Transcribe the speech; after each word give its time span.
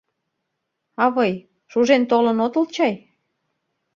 —Авый, 1.03 1.33
шужен 1.71 2.01
толын 2.11 2.37
отыл 2.45 2.65
чай? 2.75 2.93